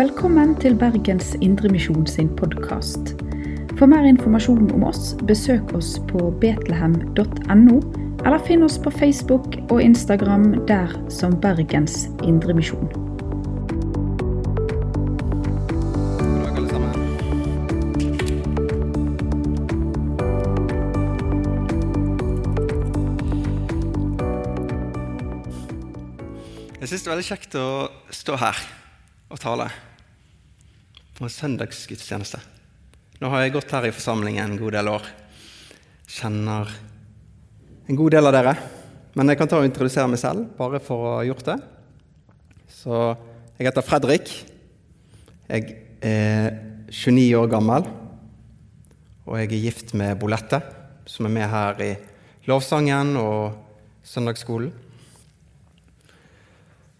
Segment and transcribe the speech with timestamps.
[0.00, 3.10] Velkommen til Bergens Indremisjon sin podkast.
[3.76, 7.74] For mer informasjon om oss, besøk oss på betlehem.no,
[8.24, 12.88] eller finn oss på Facebook og Instagram der som Bergens Indremisjon.
[26.80, 27.68] Jeg syns det er veldig kjekt å
[28.22, 28.64] stå her
[29.28, 29.68] og tale
[31.20, 32.38] på en søndagsgudstjeneste.
[33.20, 35.08] Nå har jeg gått her i forsamlingen en god del år.
[36.08, 36.70] Kjenner
[37.92, 38.54] en god del av dere.
[39.12, 41.58] Men jeg kan ta og introdusere meg selv, bare for å ha gjort det.
[42.72, 42.94] Så
[43.58, 44.32] jeg heter Fredrik.
[45.50, 45.76] Jeg
[46.08, 46.56] er
[46.88, 47.84] 29 år gammel,
[49.28, 50.62] og jeg er gift med Bolette,
[51.04, 51.90] som er med her i
[52.48, 53.60] lovsangen og
[54.08, 54.72] søndagsskolen.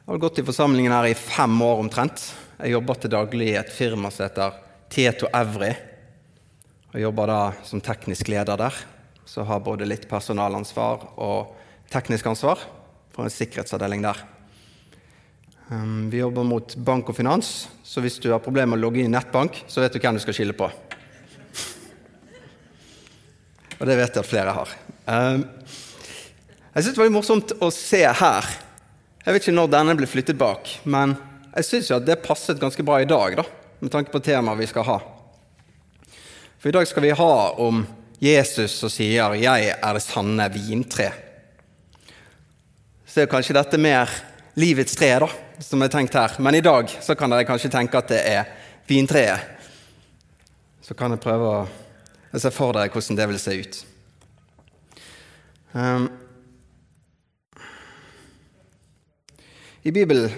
[0.05, 2.29] Jeg har gått i forsamlingen her i fem år omtrent.
[2.61, 4.57] Jeg jobber til daglig i et firma som heter
[4.93, 5.71] Tieto Evry.
[6.93, 8.75] Jeg jobber da som teknisk leder der,
[9.25, 11.55] så har både litt personalansvar og
[11.89, 12.61] teknisk ansvar
[13.15, 14.21] for en sikkerhetsavdeling der.
[15.71, 19.01] Um, Vi jobber mot bank og finans, så hvis du har problemer med å logge
[19.01, 20.69] inn i nettbank, så vet du hvem du skal skille på.
[23.79, 24.77] Og det vet jeg at flere har.
[25.09, 25.49] Um,
[26.75, 28.53] Jeg syns det var litt morsomt å se her.
[29.25, 31.17] Jeg vet ikke når denne ble flyttet bak, men
[31.55, 33.45] jeg syns at det passet ganske bra i dag, da,
[33.81, 34.99] med tanke på temaet vi skal ha.
[36.61, 37.87] For i dag skal vi ha om
[38.21, 41.13] Jesus som sier 'Jeg er det sanne vintre'.
[43.07, 44.09] Så er kanskje dette mer
[44.55, 45.29] livets tre, da,
[45.59, 46.37] som er tenkt her.
[46.39, 48.45] Men i dag så kan dere kanskje tenke at det er
[48.87, 49.41] vintreet.
[50.83, 51.67] Så kan jeg prøve
[52.33, 53.85] å se for dere hvordan det vil se ut.
[55.73, 56.11] Um,
[59.85, 60.31] I Bibelen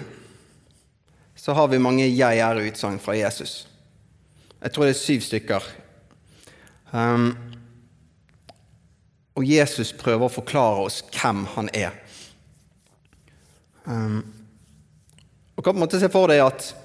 [1.43, 3.67] så har vi mange 'jeg er'-utsagn fra Jesus.
[4.61, 5.63] Jeg tror det er syv stykker.
[6.93, 7.37] Um,
[9.35, 11.91] og Jesus prøver å forklare oss hvem han er.
[13.85, 14.23] Um,
[15.57, 16.75] og kan på en måte se for deg at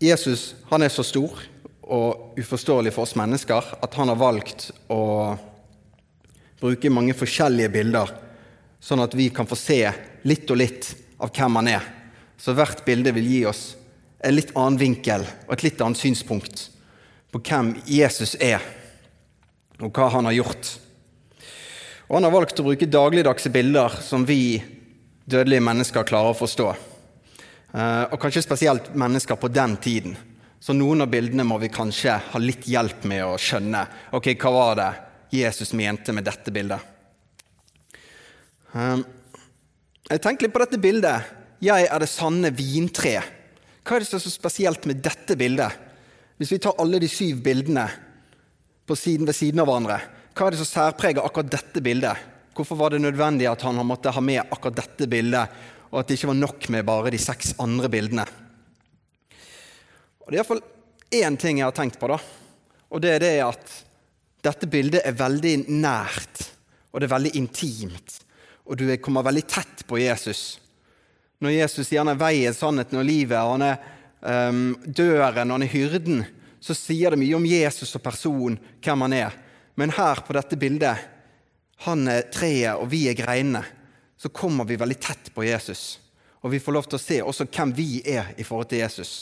[0.00, 1.42] Jesus han er så stor
[1.82, 5.36] og uforståelig for oss mennesker at han har valgt å
[6.60, 8.08] bruke mange forskjellige bilder,
[8.80, 9.92] sånn at vi kan få se
[10.24, 11.84] litt og litt av hvem han er.
[12.38, 13.74] Så hvert bilde vil gi oss
[14.20, 16.68] en litt annen vinkel og et litt annet synspunkt
[17.32, 18.62] på hvem Jesus er,
[19.78, 20.70] og hva han har gjort.
[22.08, 24.58] Og han har valgt å bruke dagligdagse bilder som vi
[25.28, 26.68] dødelige mennesker klarer å forstå.
[27.74, 30.16] Eh, Og kanskje spesielt mennesker på den tiden.
[30.58, 33.86] Så noen av bildene må vi kanskje ha litt hjelp med å skjønne.
[34.16, 34.88] Ok, hva var det
[35.36, 36.80] Jesus mente med dette bildet?
[38.74, 38.96] Eh,
[40.08, 41.22] Jeg tenker litt på dette bildet.
[41.60, 43.20] Jeg er det sanne vintre.
[43.88, 45.72] Hva er det som er så spesielt med dette bildet?
[46.36, 47.86] Hvis vi tar alle de syv bildene
[48.84, 49.96] på siden ved siden av hverandre,
[50.36, 52.26] hva er det som særpreger akkurat dette bildet?
[52.52, 55.56] Hvorfor var det nødvendig at han måtte ha med akkurat dette bildet,
[55.88, 58.28] og at det ikke var nok med bare de seks andre bildene?
[60.20, 60.62] Og Det er iallfall
[61.24, 62.20] én ting jeg har tenkt på, da.
[62.92, 63.74] Og det er det at
[64.44, 66.44] dette bildet er veldig nært,
[66.92, 68.20] og det er veldig intimt.
[68.68, 70.58] Og du kommer veldig tett på Jesus.
[71.38, 73.76] Når Jesus sier han er veien, sannheten og livet, og han er
[74.50, 76.24] um, døren og han er hyrden,
[76.58, 79.36] så sier det mye om Jesus og person, hvem han er.
[79.78, 81.06] Men her på dette bildet,
[81.86, 83.62] han er treet og vi er greinene,
[84.18, 86.00] så kommer vi veldig tett på Jesus.
[86.42, 89.12] Og vi får lov til å se også hvem vi er i forhold til Jesus.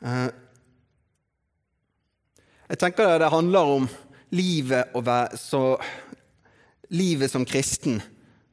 [0.00, 0.32] Uh,
[2.66, 3.84] jeg tenker det handler om
[4.34, 5.76] livet, være, så,
[6.90, 8.00] livet som kristen.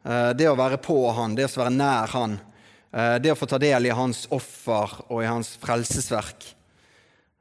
[0.03, 2.37] Uh, det å være på han, det å være nær han.
[2.93, 6.45] Uh, det å få ta del i hans offer og i hans frelsesverk.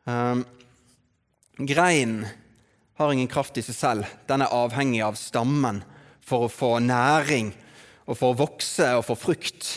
[0.06, 0.44] Um,
[1.58, 2.24] greinen
[2.98, 4.14] har ingen kraft i seg selv.
[4.30, 5.82] Den er avhengig av stammen
[6.22, 7.50] for å få næring
[8.06, 9.68] og for å vokse og få frukt.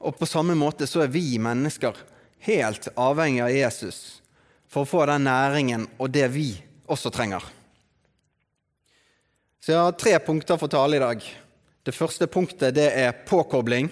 [0.00, 1.96] Og på samme måte så er vi mennesker
[2.46, 4.20] helt avhengig av Jesus
[4.70, 6.52] for å få den næringen og det vi
[6.90, 7.42] også trenger.
[9.60, 11.24] Så jeg har tre punkter for tale i dag.
[11.90, 13.88] Det første punktet det er påkobling.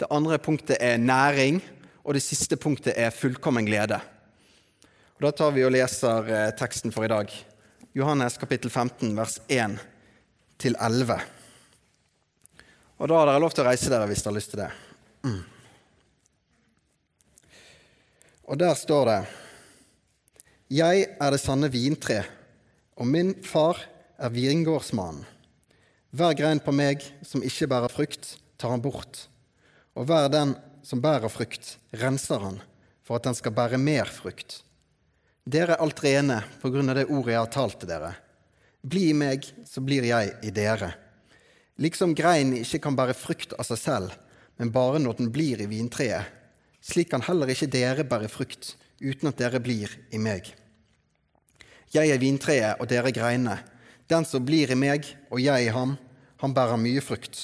[0.00, 1.58] Det andre punktet er næring.
[2.08, 3.98] Og det siste punktet er fullkommen glede.
[5.18, 7.28] Og Da tar vi og leser eh, teksten for i dag.
[7.92, 9.76] Johannes kapittel 15, vers 1
[10.56, 11.18] til 11.
[12.96, 14.70] Og da har dere lov til å reise dere hvis dere har lyst til det.
[15.28, 15.42] Mm.
[18.48, 19.18] Og der står det
[20.80, 22.22] Jeg er det sanne vintre,
[22.96, 23.84] og min far
[24.16, 25.28] er vingårdsmannen.
[26.12, 29.30] Hver grein på meg som ikke bærer frukt, tar han bort,
[29.96, 30.52] og hver den
[30.84, 32.58] som bærer frukt, renser han,
[33.00, 34.58] for at den skal bære mer frukt.
[35.48, 38.12] Dere er alt rene på grunn av det ordet jeg har talt til dere.
[38.84, 40.92] Bli i meg, så blir jeg i dere.
[41.80, 44.14] Liksom grein ikke kan bære frukt av seg selv,
[44.60, 46.28] men bare når den blir i vintreet,
[46.84, 50.52] slik kan heller ikke dere bære frukt uten at dere blir i meg.
[51.92, 53.58] Jeg er vintreet, og dere greinene.
[54.12, 55.94] Den som blir i meg, og jeg i ham,
[56.42, 57.38] han bærer mye frukt.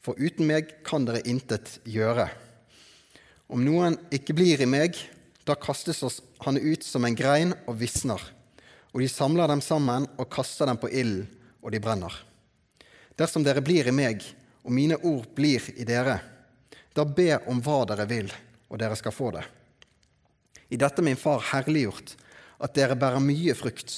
[0.00, 2.30] For uten meg kan dere intet gjøre.
[3.52, 4.96] Om noen ikke blir i meg,
[5.44, 6.00] da kastes
[6.46, 8.22] han ut som en grein og visner.
[8.94, 11.26] Og de samler dem sammen og kaster dem på ilden,
[11.60, 12.14] og de brenner.
[13.18, 14.24] Dersom dere blir i meg,
[14.64, 16.16] og mine ord blir i dere,
[16.96, 18.30] da be om hva dere vil,
[18.72, 19.44] og dere skal få det.
[20.72, 22.14] I dette min far herliggjort,
[22.60, 23.92] at dere bærer mye frukt,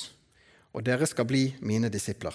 [0.73, 2.35] og dere skal bli mine disipler.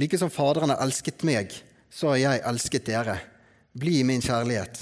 [0.00, 1.52] Like som Faderen har elsket meg,
[1.90, 3.18] så har jeg elsket dere.
[3.72, 4.78] Bli i min kjærlighet.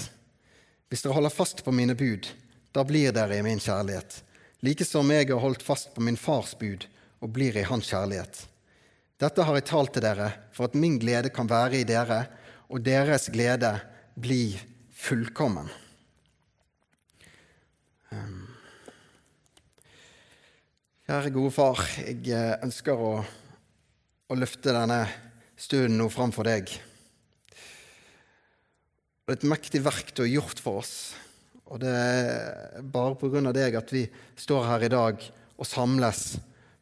[0.89, 2.27] Hvis dere holder fast på mine bud,
[2.71, 4.21] da blir dere i min kjærlighet,
[4.63, 6.85] like som jeg har holdt fast på min fars bud
[7.21, 8.45] og blir i hans kjærlighet.
[9.21, 12.23] Dette har jeg talt til dere for at min glede kan være i dere,
[12.71, 13.73] og deres glede
[14.15, 14.55] bli
[14.95, 15.69] fullkommen.
[18.11, 18.40] Ehm.
[21.11, 23.07] Kjære gode far, jeg eh, ønsker å,
[24.31, 25.01] å løfte denne
[25.59, 26.69] stunden nå framfor deg.
[27.51, 30.93] Det er et mektig verk du har gjort for oss.
[31.67, 34.05] Og det er bare av deg at vi
[34.39, 35.25] står her i dag
[35.57, 36.21] og samles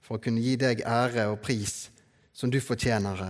[0.05, 1.87] for å kunne gi deg ære og pris
[2.29, 3.25] som du fortjener.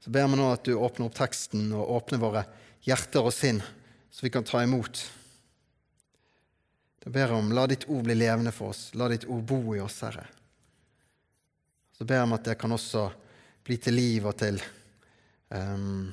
[0.00, 2.46] Så ber vi nå at du åpner opp teksten og åpner våre
[2.88, 3.60] hjerter og sinn,
[4.08, 5.04] så vi kan ta imot.
[7.04, 8.88] Jeg ber om, La ditt ord bli levende for oss.
[8.96, 10.24] La ditt ord bo i oss, Herre.
[11.92, 13.04] Så ber jeg om at det kan også
[13.64, 14.56] bli til liv og til
[15.52, 16.08] um,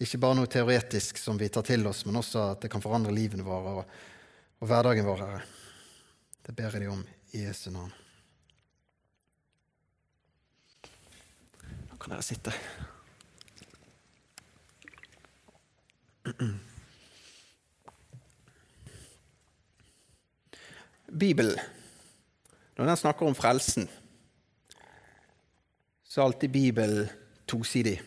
[0.00, 3.14] ikke bare noe teoretisk som vi tar til oss, men også at det kan forandre
[3.14, 3.94] livene våre og,
[4.60, 5.42] og hverdagen vår, Herre.
[6.46, 7.04] Det ber jeg deg om
[7.36, 7.92] i Jesu navn.
[11.90, 12.52] Nå kan dere sitte.
[21.06, 21.58] Bibelen,
[22.76, 23.88] når den snakker om frelsen,
[26.04, 27.08] så er alltid Bibelen
[27.46, 28.00] tosidig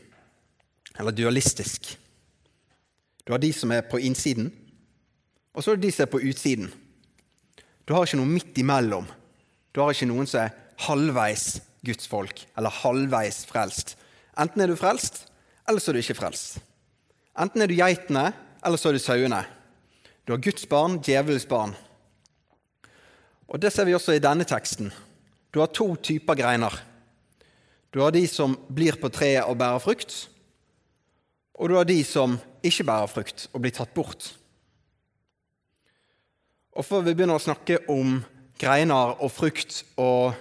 [1.00, 1.94] eller dualistisk.
[3.24, 4.51] Du har de som er på innsiden,
[5.54, 6.72] og så er det de som er på utsiden.
[7.88, 9.07] Du har ikke noe midt imellom.
[9.74, 10.56] Du har ikke noen som er
[10.86, 13.96] halvveis Guds folk, eller halvveis frelst.
[14.40, 15.25] Enten er du frelst,
[15.68, 16.60] eller så er du ikke frelst.
[17.40, 18.31] Enten er du geitene,
[18.66, 19.44] eller så er du sauene.
[20.28, 21.75] Du har Guds barn, djevelens barn.
[23.50, 24.92] Og Det ser vi også i denne teksten.
[25.50, 26.74] Du har to typer greiner.
[27.90, 30.30] Du har de som blir på treet og bærer frukt,
[31.57, 34.36] og du har de som ikke bærer frukt, og blir tatt bort.
[36.78, 38.22] Og Før vi begynner å snakke om
[38.62, 40.38] greiner og frukt og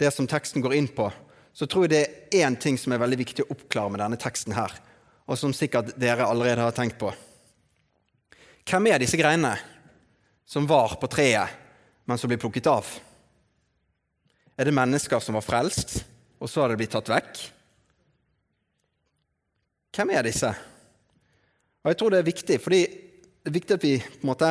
[0.00, 1.10] det som teksten går inn på,
[1.52, 2.02] så tror jeg det
[2.32, 4.72] er én ting som er veldig viktig å oppklare med denne teksten her,
[5.28, 7.12] og som sikkert dere allerede har tenkt på.
[8.64, 9.58] Hvem er disse greinene
[10.48, 11.67] som var på treet,
[12.08, 12.88] men som blir plukket av?
[14.56, 16.00] Er det mennesker som var frelst,
[16.40, 17.40] og så har det blitt tatt vekk?
[19.94, 20.48] Hvem er disse?
[21.84, 24.48] Og Jeg tror det er viktig, fordi det er viktig at vi på en måte,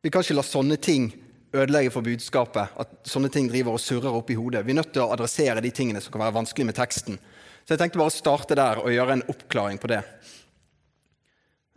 [0.00, 1.10] vi kan ikke la sånne ting
[1.52, 2.72] ødelegge for budskapet.
[2.80, 4.64] At sånne ting driver og surrer opp i hodet.
[4.64, 7.18] Vi er nødt til å adressere de tingene som kan være vanskelig med teksten.
[7.64, 10.00] Så jeg tenkte bare å starte der og gjøre en oppklaring på det.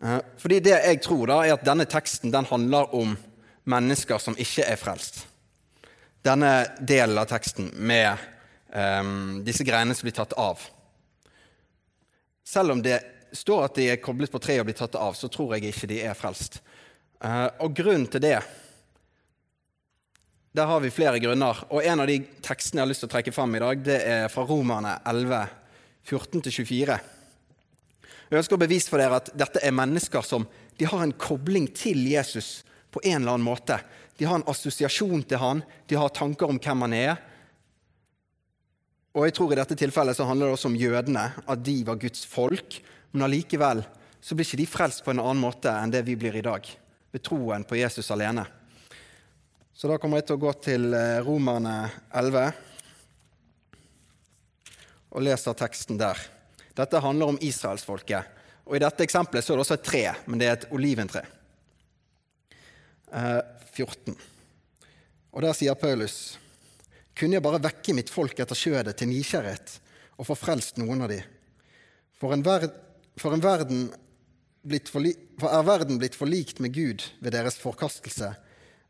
[0.04, 3.18] Eh, fordi det jeg tror, da, er at denne teksten den handler om
[3.70, 5.24] mennesker som ikke er frelst.
[6.24, 8.20] Denne delen av teksten med
[8.72, 10.62] um, disse greiene som blir tatt av.
[12.48, 13.00] Selv om det
[13.34, 15.90] står at de er koblet på treet og blir tatt av, så tror jeg ikke
[15.92, 16.62] de er frelst.
[17.24, 18.38] Uh, og grunnen til det
[20.54, 21.64] Der har vi flere grunner.
[21.74, 24.00] Og en av de tekstene jeg har lyst til å trekke fram i dag, det
[24.06, 25.48] er fra Romerne 11,
[26.06, 26.98] 14-24.
[28.30, 30.46] Jeg ønsker å bevise for dere at dette er mennesker som
[30.78, 32.62] de har en kobling til Jesus
[32.94, 33.80] på en eller annen måte.
[34.18, 37.16] De har en assosiasjon til han, de har tanker om hvem han er,
[39.14, 42.00] og jeg tror I dette tilfellet så handler det også om jødene, at de var
[42.02, 42.80] Guds folk.
[43.14, 43.84] Men allikevel
[44.24, 46.66] så blir ikke de frelst på en annen måte enn det vi blir i dag,
[47.14, 48.48] ved troen på Jesus alene.
[49.74, 51.76] Så da kommer jeg til å gå til eh, Romerne
[52.14, 52.52] 11
[55.14, 56.18] og leser teksten der.
[56.74, 58.42] Dette handler om israelsfolket.
[58.66, 61.22] Og I dette eksempelet så er det også et tre, men det er et oliventre.
[63.14, 64.14] 14.
[64.14, 64.30] Eh,
[65.34, 66.38] og Der sier Paulus
[67.14, 69.76] kunne jeg bare vekke mitt folk etter skjødet til nysgjerrighet
[70.18, 71.20] og få frelst noen av de.
[72.18, 72.66] For en, ver
[73.22, 73.92] for en verden
[74.64, 78.30] for er verden blitt forlikt med Gud ved deres forkastelse,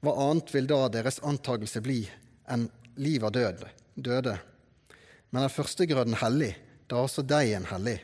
[0.04, 2.04] hva annet vil da deres antagelse bli
[2.52, 2.68] enn
[3.02, 3.64] liv av død,
[3.96, 4.36] døde?
[5.34, 6.52] Men er førstegrøden hellig,
[6.86, 7.98] da er også deigen hellig.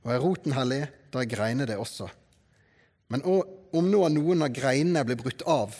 [0.00, 2.08] Og er roten hellig, da er greinene det også.
[3.10, 5.74] Men om nå noen av greinene blir brutt av,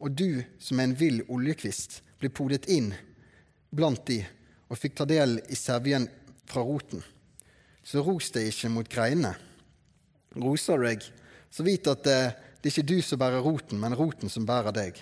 [0.00, 2.92] og du som er en vill oljekvist blir podet inn
[3.76, 4.22] blant de
[4.66, 6.08] og fikk ta del i sevjen
[6.48, 7.02] fra roten,
[7.84, 9.34] så ros deg ikke mot greinene.
[10.36, 11.04] Roser du deg,
[11.52, 12.18] så vit at det,
[12.60, 14.98] det er ikke du som bærer roten, men roten som bærer deg.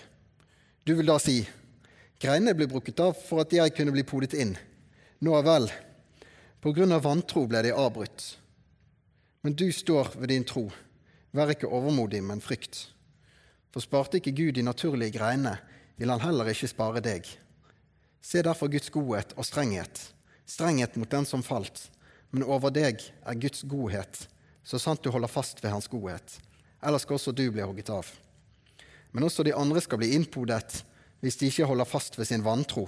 [0.85, 1.39] Du vil da si,
[2.21, 4.53] greinene ble brukket av for at jeg kunne bli podet inn.
[5.23, 5.71] Nå vel,
[6.61, 8.35] på grunn av vantro ble de avbrutt.
[9.41, 10.67] Men du står ved din tro.
[11.35, 12.85] Vær ikke overmodig, men frykt.
[13.73, 15.57] For sparte ikke Gud de naturlige greinene,
[15.99, 17.27] vil han heller ikke spare deg.
[18.23, 19.99] Se derfor Guds godhet og strenghet,
[20.47, 21.89] strenghet mot den som falt,
[22.31, 24.25] men over deg er Guds godhet,
[24.63, 26.39] så sant du holder fast ved Hans godhet.
[26.81, 28.07] Ellers skal også du bli hogget av.
[29.11, 30.81] Men også de andre skal bli innpodet
[31.23, 32.87] hvis de ikke holder fast ved sin vantro.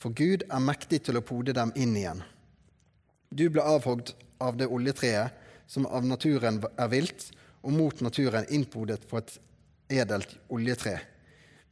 [0.00, 2.22] For Gud er mektig til å pode dem inn igjen.
[3.30, 5.36] Du ble avhogd av det oljetreet
[5.70, 7.30] som av naturen er vilt,
[7.62, 9.34] og mot naturen innpodet på et
[10.02, 10.98] edelt oljetre.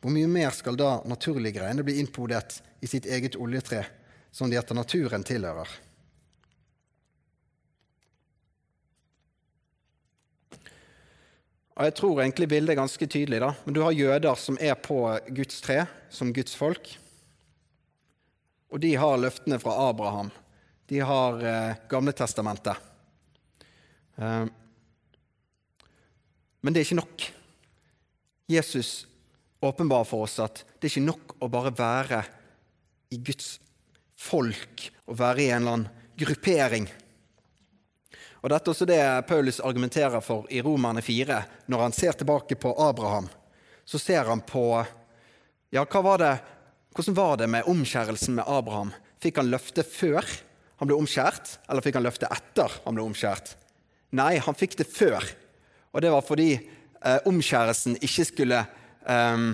[0.00, 3.84] Hvor mye mer skal da naturlige greiner bli innpodet i sitt eget oljetre,
[4.32, 5.68] som de etter naturen tilhører?
[11.80, 13.40] Og Jeg tror egentlig bildet er ganske tydelig.
[13.40, 13.54] da.
[13.64, 16.98] Men Du har jøder som er på Guds tre, som Guds folk.
[18.70, 20.30] Og de har løftene fra Abraham.
[20.86, 22.76] De har eh, Gamletestamentet.
[24.16, 24.44] Eh,
[26.60, 27.26] men det er ikke nok.
[28.50, 29.06] Jesus
[29.60, 32.22] åpenbarer for oss at det er ikke nok å bare være
[33.14, 33.58] i Guds
[34.20, 36.88] folk og være i en eller annen gruppering.
[38.40, 41.42] Og Dette er også det Paulus argumenterer for i Romerne 4.
[41.68, 43.28] Når han ser tilbake på Abraham,
[43.84, 44.64] så ser han på
[45.70, 46.32] ja, var det,
[46.96, 48.94] Hvordan var det med omskjærelsen med Abraham?
[49.22, 50.24] Fikk han løfte før
[50.80, 53.52] han ble omskjært, eller fikk han løfte etter han ble omskjært?
[54.16, 55.22] Nei, han fikk det før.
[55.92, 59.50] Og det var fordi eh, omskjærelsen ikke skulle eh,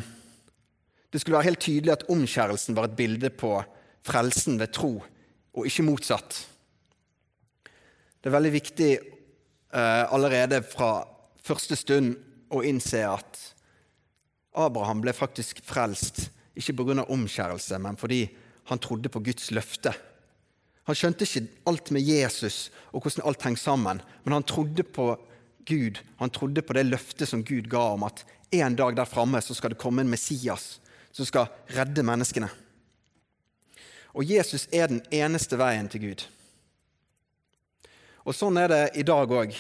[1.12, 3.56] det skulle være helt tydelig at omskjærelsen var et bilde på
[4.06, 4.98] frelsen ved tro,
[5.56, 6.42] og ikke motsatt.
[8.20, 11.06] Det er veldig viktig eh, allerede fra
[11.46, 12.16] første stund
[12.52, 13.40] å innse at
[14.56, 16.26] Abraham ble faktisk frelst,
[16.56, 17.06] ikke pga.
[17.08, 18.26] omskjærelse, men fordi
[18.68, 19.94] han trodde på Guds løfte.
[20.86, 25.14] Han skjønte ikke alt med Jesus og hvordan alt henger sammen, men han trodde på
[25.66, 28.22] Gud, han trodde på det løftet som Gud ga om at
[28.54, 30.76] en dag der framme skal det komme en Messias
[31.12, 32.48] som skal redde menneskene.
[34.16, 36.24] Og Jesus er den eneste veien til Gud.
[38.26, 39.52] Og Sånn er det i dag òg.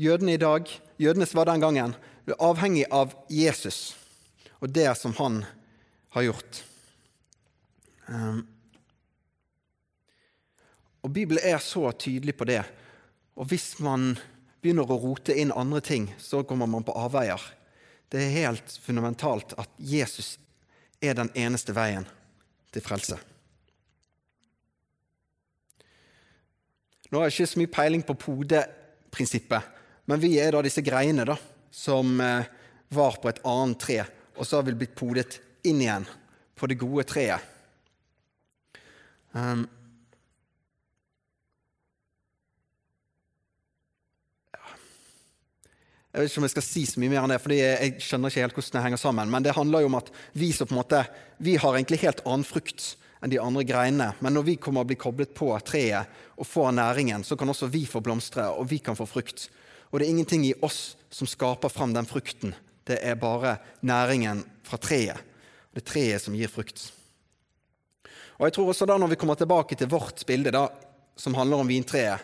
[0.00, 1.94] Jødene i dag, jødenes var den gangen,
[2.26, 3.94] er avhengig av Jesus
[4.64, 5.42] og det som han
[6.16, 6.62] har gjort.
[8.08, 8.40] Um,
[11.04, 12.62] og Bibelen er så tydelig på det.
[13.36, 14.14] Og hvis man
[14.64, 17.42] begynner å rote inn andre ting, så kommer man på avveier.
[18.08, 20.38] Det er helt fundamentalt at Jesus
[21.04, 22.06] er den eneste veien
[22.72, 23.18] til frelse.
[27.12, 29.68] Nå har jeg ikke så mye peiling på podeprinsippet,
[30.08, 31.36] men vi er da disse greiene da,
[31.70, 32.48] som eh,
[32.94, 34.00] var på et annet tre,
[34.34, 36.08] og så har vi blitt podet inn igjen
[36.56, 37.52] på det gode treet.
[39.34, 39.66] Um,
[46.14, 48.30] Jeg vet ikke om jeg skal si så mye mer enn det, fordi jeg skjønner
[48.30, 49.30] ikke helt hvordan det henger sammen.
[49.34, 51.00] Men det handler jo om at vi på en måte,
[51.42, 52.84] vi har egentlig helt annen frukt
[53.18, 54.12] enn de andre greinene.
[54.22, 57.66] Men når vi kommer å bli koblet på treet og får næringen, så kan også
[57.66, 59.48] vi få blomstre, og vi kan få frukt.
[59.90, 62.54] Og det er ingenting i oss som skaper fram den frukten.
[62.86, 65.18] Det er bare næringen fra treet.
[65.74, 66.92] Det er treet som gir frukt.
[68.38, 70.68] Og jeg tror også da Når vi kommer tilbake til vårt bilde, da,
[71.16, 72.22] som handler om vintreet,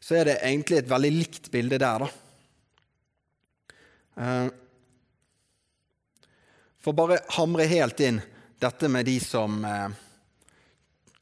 [0.00, 2.04] så er det egentlig et veldig likt bilde der.
[2.04, 2.10] da.
[4.16, 4.46] Eh,
[6.82, 8.20] for bare hamre helt inn
[8.62, 9.88] dette med de som eh,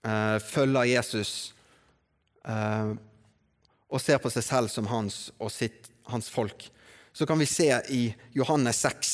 [0.07, 1.55] eh, følger Jesus
[2.41, 6.65] og ser på seg selv som hans og sitt, hans folk,
[7.13, 9.11] så kan vi se i Johannes 6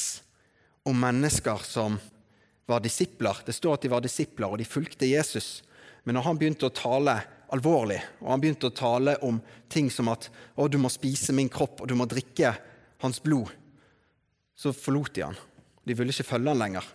[0.86, 1.98] om mennesker som
[2.70, 3.42] var disipler.
[3.44, 5.64] Det står at de var disipler, og de fulgte Jesus.
[6.04, 7.16] Men når han begynte å tale
[7.54, 11.50] alvorlig, og han begynte å tale om ting som at å, du må spise min
[11.50, 12.54] kropp, og du må drikke
[13.02, 13.50] hans blod,
[14.56, 15.36] så forlot de han.
[15.86, 16.86] De ville ikke følge han lenger.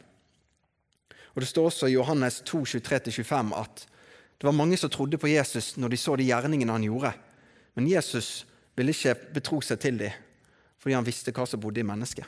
[1.32, 3.86] Og Det står også i Johannes 2, 23-25 at
[4.41, 7.13] det var mange som trodde på Jesus når de så de gjerningene han gjorde.
[7.77, 8.44] Men Jesus
[8.75, 10.27] ville ikke betro seg til dem
[10.82, 12.25] fordi han visste hva som bodde i mennesket.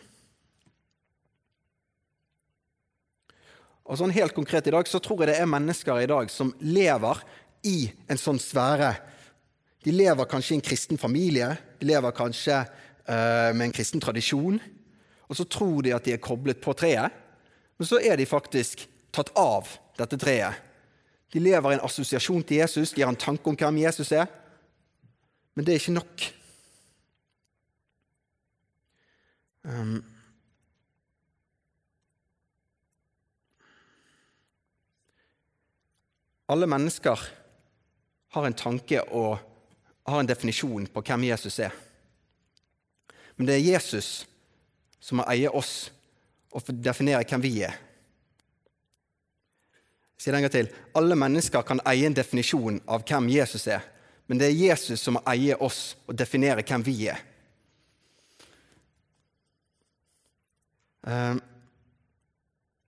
[3.83, 6.53] Og sånn Helt konkret i dag så tror jeg det er mennesker i dag som
[6.61, 7.23] lever
[7.65, 8.93] i en sånn sfære.
[9.83, 11.49] De lever kanskje i en kristen familie,
[11.81, 14.61] de lever kanskje uh, med en kristen tradisjon.
[15.33, 17.09] Og så tror de at de er koblet på treet,
[17.81, 19.65] men så er de faktisk tatt av
[19.97, 20.59] dette treet.
[21.33, 24.27] De lever i en assosiasjon til Jesus, de har en tanke om hvem Jesus er.
[25.57, 26.25] Men det er ikke nok.
[29.63, 29.95] Um,
[36.53, 37.23] alle mennesker
[38.37, 39.41] har en tanke og
[40.05, 41.73] har en definisjon på hvem Jesus er.
[43.33, 44.11] Men det er Jesus
[45.03, 45.91] som må eie oss
[46.53, 47.75] og definere hvem vi er.
[50.17, 50.69] Si det en gang til.
[50.95, 53.83] Alle mennesker kan eie en definisjon av hvem Jesus er,
[54.27, 57.19] men det er Jesus som må eie oss og definere hvem vi er.
[61.03, 61.35] Uh,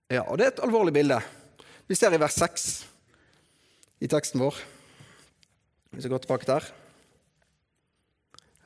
[0.08, 1.18] ja, og det er et alvorlig bilde.
[1.86, 2.64] Vi ser i vers 6
[4.00, 4.56] i teksten vår.
[5.90, 6.70] Hvis skal går tilbake der.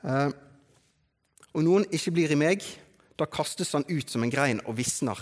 [0.07, 0.31] Uh,
[1.51, 2.63] om noen ikke blir i meg,
[3.21, 5.19] da kastes han ut som en grein og visner.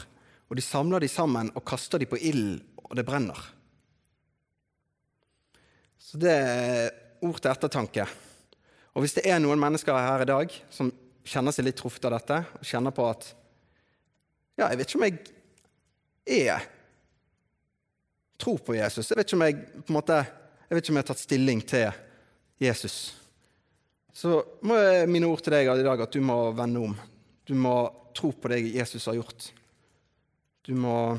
[0.50, 3.40] Og de samler de sammen og kaster de på ilden, og det brenner.
[6.00, 6.88] Så det er
[7.22, 8.08] ord til ettertanke.
[8.96, 10.90] Og hvis det er noen mennesker her i dag som
[11.28, 13.28] kjenner seg litt truffet av dette, og kjenner på at
[14.60, 15.20] ja, jeg vet ikke om jeg
[16.50, 16.66] er
[18.40, 19.12] tror på Jesus.
[19.12, 20.18] Jeg vet ikke om jeg på en måte,
[20.70, 22.02] jeg vet ikke om jeg har tatt stilling til
[22.64, 22.98] Jesus.
[24.16, 26.96] Så må jeg mine ord til deg i dag at du må vende om.
[27.50, 27.74] Du må
[28.14, 29.48] tro på det Jesus har gjort.
[30.62, 31.18] Du må,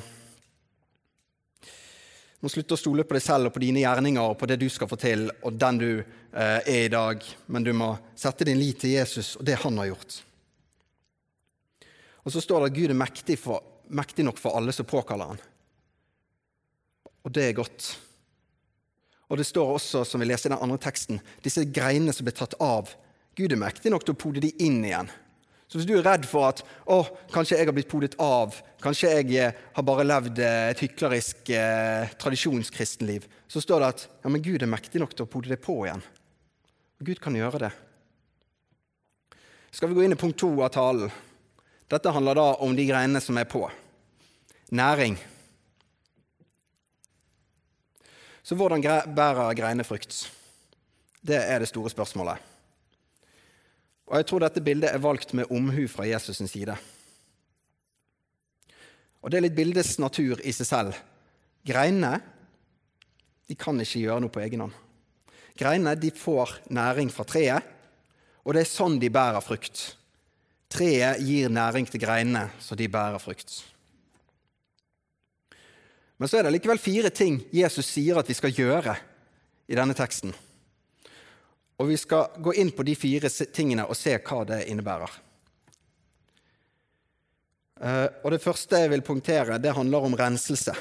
[2.39, 4.69] må slutte å stole på deg selv og på dine gjerninger og på det du
[4.71, 8.61] skal få til, og den du eh, er i dag, men du må sette din
[8.61, 10.21] lit til Jesus og det han har gjort.
[12.23, 15.33] Og så står det at Gud er mektig, for, mektig nok for alle som påkaller
[15.33, 15.43] han.
[17.27, 17.89] Og det er godt.
[19.35, 22.37] Og det står også, som vi leser i den andre teksten, disse greinene som ble
[22.39, 22.95] tatt av.
[23.35, 25.11] Gud er mektig nok til å pode de inn igjen.
[25.71, 29.13] Så hvis du er redd for at å, kanskje jeg har blitt podet av, kanskje
[29.13, 34.33] jeg eh, har bare levd eh, et hyklerisk eh, tradisjonskristenliv, så står det at ja,
[34.35, 36.03] men Gud er mektig nok til å pode det på igjen.
[36.99, 37.71] Og Gud kan gjøre det.
[39.71, 41.15] Skal vi gå inn i punkt to av talen?
[41.91, 43.63] Dette handler da om de greiene som er på.
[44.75, 45.21] Næring.
[48.43, 48.83] Så hvordan
[49.15, 50.25] bærer greiene frukt?
[51.23, 52.50] Det er det store spørsmålet.
[54.11, 56.75] Og Jeg tror dette bildet er valgt med omhu fra Jesus' side.
[59.23, 60.99] Og Det er litt bildets natur i seg selv.
[61.67, 62.19] Greinene
[63.47, 64.75] de kan ikke gjøre noe på egen hånd.
[65.59, 67.63] Greinene de får næring fra treet,
[68.43, 69.83] og det er sånn de bærer frukt.
[70.71, 73.65] Treet gir næring til greinene, så de bærer frukt.
[76.19, 78.97] Men så er det likevel fire ting Jesus sier at vi skal gjøre
[79.71, 80.35] i denne teksten.
[81.81, 85.13] Og vi skal gå inn på de fire tingene og se hva det innebærer.
[87.81, 90.75] Eh, og Det første jeg vil punktere, det handler om renselse.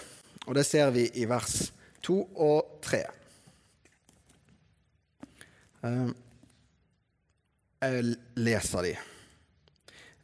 [0.47, 1.71] Og Det ser vi i vers
[2.03, 3.03] 2 og 3.
[5.87, 6.09] Eh,
[7.79, 8.93] jeg leser de.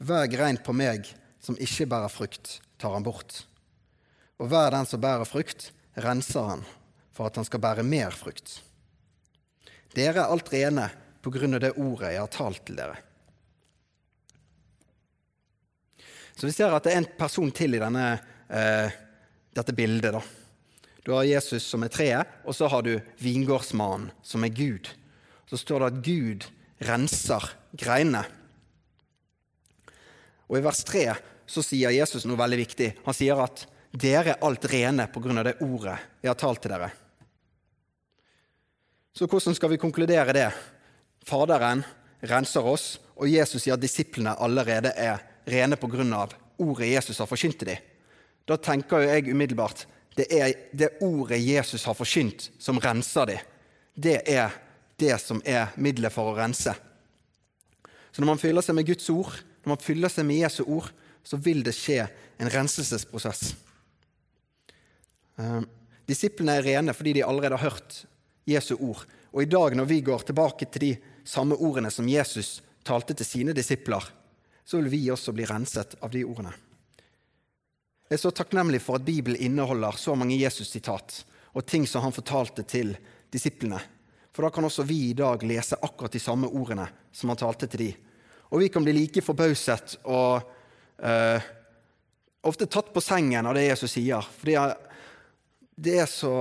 [0.03, 1.07] Hver grein på meg
[1.39, 3.45] som ikke bærer frukt, tar han bort.
[4.43, 6.65] Og hver den som bærer frukt, renser han
[7.15, 8.59] for at han skal bære mer frukt.
[9.95, 10.89] Dere er alt rene
[11.23, 12.97] på grunn av det ordet jeg har talt til dere.
[16.35, 18.07] Så vi ser at det er en person til i denne,
[18.49, 18.91] eh,
[19.55, 20.11] dette bildet.
[20.11, 20.21] da.
[21.05, 24.89] Du har Jesus som er treet, og så har du vingårdsmannen som er Gud.
[25.47, 26.45] Så står det at Gud
[26.81, 28.25] renser greinene.
[30.49, 31.15] Og I vers 3
[31.47, 32.91] så sier Jesus noe veldig viktig.
[33.05, 36.61] Han sier at dere er alt rene på grunn av det ordet jeg har talt
[36.61, 36.91] til dere.
[39.15, 40.49] Så hvordan skal vi konkludere det?
[41.25, 41.85] Faderen
[42.19, 46.27] renser oss, og Jesus sier at disiplene allerede er rene pga.
[46.57, 47.77] ordet Jesus har forkynt til dem.
[48.45, 53.39] Da tenker jeg umiddelbart det er det ordet Jesus har forkynt, som renser dem.
[53.95, 54.51] Det er
[54.97, 56.71] det som er middelet for å rense.
[58.11, 60.87] Så når man fyller seg med Guds ord, når man fyller seg med Jesu ord,
[61.23, 62.05] så vil det skje
[62.39, 63.55] en renselsesprosess.
[65.35, 65.63] Uh,
[66.07, 68.05] disiplene er rene fordi de allerede har hørt
[68.45, 69.05] Jesu ord.
[69.33, 70.91] Og i dag, når vi går tilbake til de
[71.27, 74.05] samme ordene som Jesus talte til sine disipler,
[74.65, 76.53] så vil vi også bli renset av de ordene.
[78.05, 81.23] Jeg er så takknemlig for at Bibelen inneholder så mange Jesus-sitat
[81.55, 82.93] og ting som han fortalte til
[83.33, 83.79] disiplene.
[84.35, 87.69] For da kan også vi i dag lese akkurat de samme ordene som han talte
[87.71, 87.91] til de.
[88.53, 90.43] Og vi kan bli like forbauset og
[91.01, 91.47] eh,
[92.45, 94.21] ofte tatt på sengen av det Jesus sier.
[94.21, 94.57] Fordi
[95.75, 96.35] det er så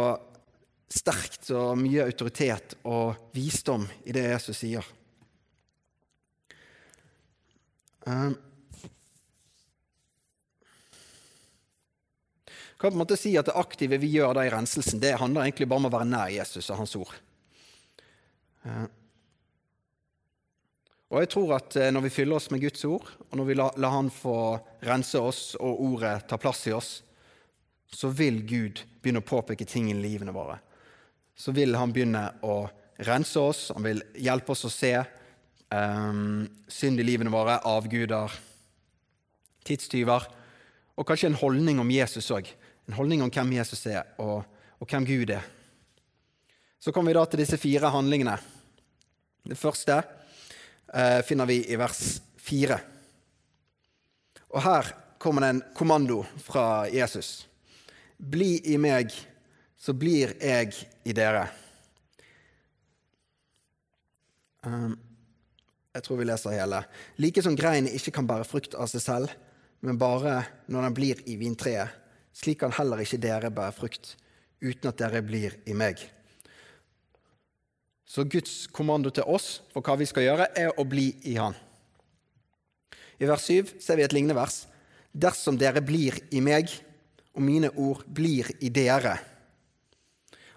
[0.90, 4.86] sterkt og mye autoritet og visdom i det Jesus sier.
[8.04, 8.34] Um,
[12.78, 15.46] kan på en måte si at Det aktive vi gjør da i renselsen, det handler
[15.46, 17.14] egentlig bare om å være nær Jesus og hans ord.
[18.64, 18.84] Uh,
[21.14, 23.54] og jeg tror at eh, når vi fyller oss med Guds ord, og når vi
[23.54, 26.88] lar la Han få rense oss og ordet ta plass i oss,
[27.86, 30.58] så vil Gud begynne å påpeke ting i livene våre.
[31.34, 32.68] Så vil Han begynne å
[33.04, 34.92] rense oss, han vil hjelpe oss å se
[35.74, 38.32] um, synd i livene våre, avguder,
[39.66, 40.28] tidstyver,
[40.94, 42.46] og kanskje en holdning om Jesus òg.
[42.86, 44.44] En holdning om hvem Jesus er, og,
[44.78, 45.46] og hvem Gud er.
[46.78, 48.36] Så kommer vi da til disse fire handlingene.
[49.44, 52.02] Det første uh, finner vi i vers
[52.44, 52.78] fire.
[54.52, 57.48] Og her kommer det en kommando fra Jesus.
[58.20, 59.10] Bli i meg,
[59.84, 60.72] så blir jeg
[61.04, 61.44] i dere.
[64.64, 64.94] Um,
[65.92, 66.80] jeg tror vi leser hele.
[67.20, 69.34] Like som greinen ikke kan bære frukt av seg selv,
[69.84, 70.38] men bare
[70.72, 71.92] når den blir i vintreet,
[72.34, 74.14] slik kan heller ikke dere bære frukt
[74.64, 76.00] uten at dere blir i meg.
[78.08, 81.56] Så Guds kommando til oss for hva vi skal gjøre, er å bli i Han.
[83.20, 84.62] I vers 7 ser vi et lignende vers.
[85.12, 86.72] Dersom dere blir i meg,
[87.36, 89.18] og mine ord blir i dere.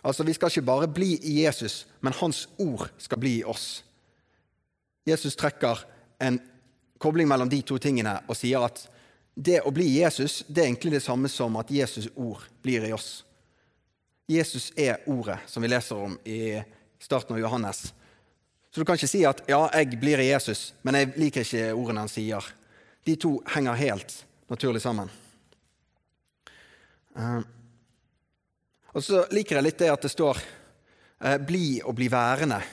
[0.08, 3.84] Altså, Vi skal ikke bare bli i Jesus, men hans ord skal bli i oss.
[5.08, 5.84] Jesus trekker
[6.20, 6.39] en
[6.98, 8.86] kobling mellom de to tingene og sier at
[9.36, 12.93] det å bli Jesus det er egentlig det samme som at Jesus' ord blir i
[12.96, 13.26] oss.
[14.28, 16.58] Jesus er ordet, som vi leser om i
[17.00, 17.91] starten av Johannes.
[18.72, 21.74] Så du kan ikke si at 'ja, jeg blir i Jesus', men jeg liker ikke
[21.74, 22.43] ordene han sier.
[23.06, 25.10] De to henger helt naturlig sammen.
[27.15, 27.41] Uh,
[28.97, 32.63] og så liker jeg litt det at det står eh, 'bli og bli værende'.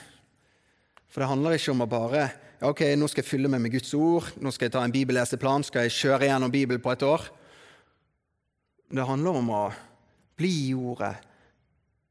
[1.05, 2.23] For det handler ikke om å bare
[2.55, 4.93] ja, ok, nå skal jeg fylle meg med Guds ord, nå skal jeg ta en
[4.95, 7.27] bibelleseplan, skal jeg kjøre gjennom Bibelen på et år.
[8.89, 9.63] Det handler om å
[10.39, 11.13] bli i ordet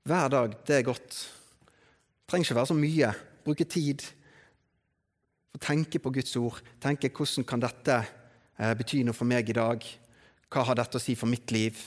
[0.05, 0.55] hver dag.
[0.67, 1.11] Det er godt.
[1.11, 3.11] Det trenger ikke være så mye.
[3.45, 4.05] Bruke tid.
[5.55, 6.63] Få tenke på Guds ord.
[6.81, 9.85] Tenke hvordan kan dette eh, bety noe for meg i dag?
[10.53, 11.83] Hva har dette å si for mitt liv?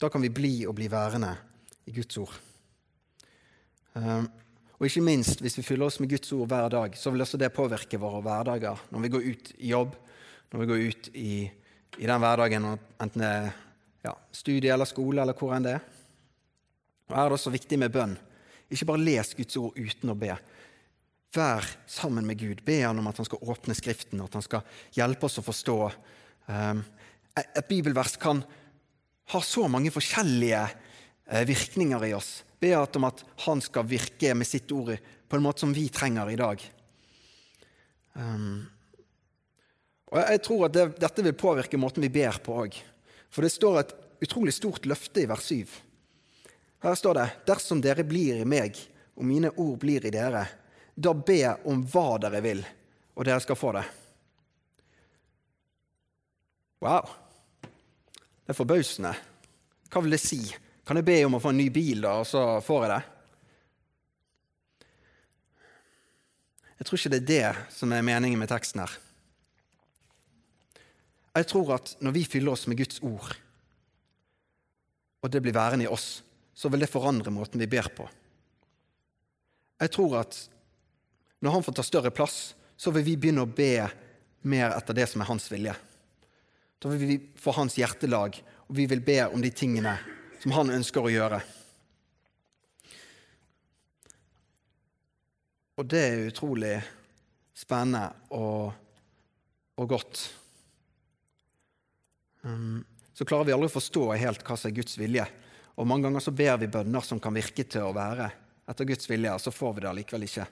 [0.00, 1.34] Da kan vi bli og bli værende
[1.86, 2.36] i Guds ord.
[3.92, 4.28] Um,
[4.78, 7.36] og ikke minst, hvis vi fyller oss med Guds ord hver dag, så vil også
[7.40, 9.96] det påvirke våre hverdager når vi går ut i jobb,
[10.52, 11.32] når vi går ut i,
[11.98, 13.50] i den hverdagen, enten det er
[14.06, 15.84] ja, studie eller skole eller hvor enn det er.
[17.10, 18.14] Og er det også viktig med bønn.
[18.70, 20.32] Ikke bare les Guds ord uten å be.
[21.36, 22.62] Vær sammen med Gud.
[22.64, 24.64] Be han om at han skal åpne Skriften, at han skal
[24.96, 25.76] hjelpe oss å forstå.
[26.48, 26.80] Um,
[27.36, 28.40] et bibelvers kan
[29.30, 32.42] ha så mange forskjellige eh, virkninger i oss.
[32.60, 34.96] Be om at han skal virke med sitt ord
[35.30, 36.64] på en måte som vi trenger i dag.
[38.18, 38.66] Um,
[40.10, 42.80] og Jeg tror at det, dette vil påvirke måten vi ber på òg.
[43.30, 43.94] For det står et
[44.26, 45.78] utrolig stort løfte i vers 7.
[46.82, 48.76] Her står det:" Dersom dere blir i meg,
[49.14, 50.46] og mine ord blir i dere,
[50.96, 52.66] da be om hva dere vil,
[53.14, 53.86] og dere skal få det.
[56.80, 57.29] Wow!
[58.50, 59.10] Det er forbausende.
[59.94, 60.40] Hva vil det si?
[60.82, 63.02] Kan jeg be om å få en ny bil, da, og så får jeg det?
[66.80, 68.96] Jeg tror ikke det er det som er meningen med teksten her.
[71.38, 73.36] Jeg tror at når vi fyller oss med Guds ord,
[75.22, 76.08] og det blir værende i oss,
[76.50, 78.08] så vil det forandre måten vi ber på.
[79.78, 80.40] Jeg tror at
[81.38, 82.40] når han får ta større plass,
[82.74, 83.86] så vil vi begynne å be
[84.42, 85.78] mer etter det som er hans vilje.
[86.80, 88.38] Da vil vi få hans hjertelag,
[88.68, 89.92] og vi vil be om de tingene
[90.40, 91.40] som han ønsker å gjøre.
[95.80, 96.74] Og det er utrolig
[97.56, 98.72] spennende og,
[99.76, 100.22] og godt.
[102.40, 102.80] Um,
[103.12, 105.26] så klarer vi aldri å forstå helt hva som er Guds vilje.
[105.76, 108.30] Og mange ganger så ber vi bønner som kan virke til å være
[108.70, 110.48] etter Guds vilje, og så får vi det allikevel ikke.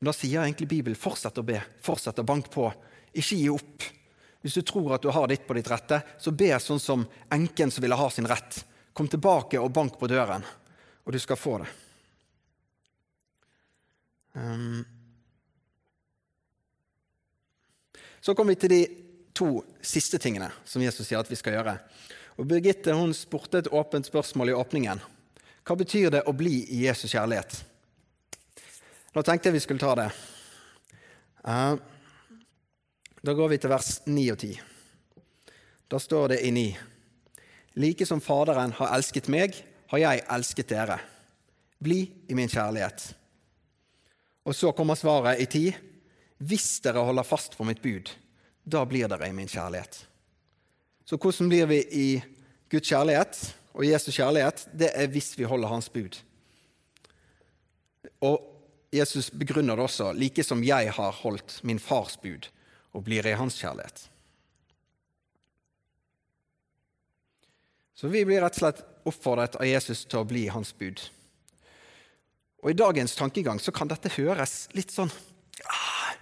[0.00, 2.66] Men da sier egentlig Bibelen fortsett å be, fortsett å banke på,
[3.14, 3.90] ikke gi opp.
[4.42, 7.70] Hvis du tror at du har ditt på ditt rette, så be sånn som enken
[7.70, 8.64] som ville ha sin rett.
[8.92, 10.42] Kom tilbake og bank på døren,
[11.06, 11.70] og du skal få det.
[14.32, 14.82] Um.
[18.20, 18.82] Så kommer vi til de
[19.36, 19.48] to
[19.84, 21.76] siste tingene som Jesus sier at vi skal gjøre.
[22.40, 25.02] Og Birgitte hun spurte et åpent spørsmål i åpningen.
[25.62, 27.60] Hva betyr det å bli i Jesus kjærlighet?
[29.12, 30.08] Nå tenkte jeg vi skulle ta det.
[31.42, 31.76] Uh,
[33.22, 34.56] da går vi til vers 9 og 10.
[35.86, 36.64] Da står det i 9.
[37.78, 39.54] Like som Faderen har elsket meg,
[39.92, 40.96] har jeg elsket dere.
[41.78, 43.12] Bli i min kjærlighet.
[44.42, 45.76] Og så kommer svaret i 10.
[46.42, 48.10] Hvis dere holder fast på mitt bud,
[48.66, 50.00] da blir dere i min kjærlighet.
[51.06, 52.06] Så hvordan blir vi i
[52.70, 54.64] Guds kjærlighet og Jesus kjærlighet?
[54.74, 56.18] Det er hvis vi holder Hans bud.
[58.18, 58.42] Og
[58.92, 62.50] Jesus begrunner det også, like som jeg har holdt min fars bud
[62.92, 64.08] og blir i hans kjærlighet.
[67.96, 71.00] Så vi blir rett og slett oppfordret av Jesus til å bli hans bud.
[72.62, 75.10] Og I dagens tankegang så kan dette høres litt sånn
[75.66, 76.14] ah,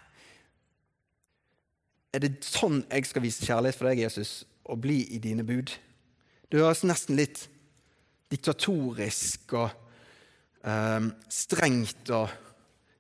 [2.17, 4.33] Er det sånn jeg skal vise kjærlighet for deg, Jesus,
[4.65, 5.73] å bli i dine bud?
[6.51, 7.45] Det høres nesten litt
[8.31, 9.71] diktatorisk og
[10.67, 12.33] um, strengt og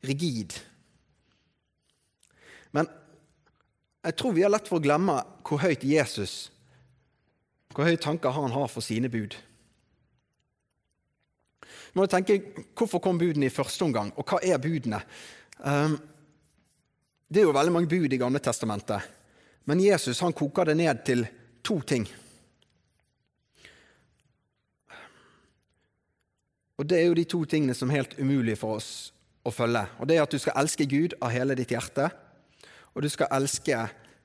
[0.06, 0.54] rigid.
[2.76, 2.88] Men
[4.04, 6.48] jeg tror vi har lett for å glemme hvor høyt Jesus
[7.74, 9.36] hvor høye tanker han har for sine bud.
[11.90, 12.40] Du må tenke,
[12.74, 15.02] Hvorfor kom budene i første omgang, og hva er budene?
[15.58, 15.98] Um,
[17.30, 19.06] det er jo veldig mange bud i Gamle testamentet,
[19.70, 21.26] men Jesus han koker det ned til
[21.62, 22.08] to ting.
[26.80, 29.12] Og Det er jo de to tingene som er helt umulige for oss
[29.44, 29.84] å følge.
[30.00, 32.08] Og Det er at du skal elske Gud av hele ditt hjerte,
[32.94, 33.76] og du skal elske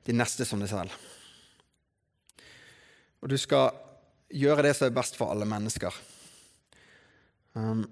[0.06, 0.93] de neste som deg selv.
[3.21, 3.73] Og du skal
[4.30, 5.93] gjøre det som er best for alle mennesker.
[7.56, 7.86] Um,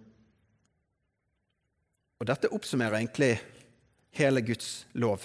[2.20, 3.38] og dette oppsummerer egentlig
[4.18, 5.24] hele Guds lov